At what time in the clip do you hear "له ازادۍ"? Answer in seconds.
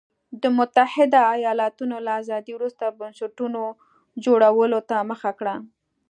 2.05-2.53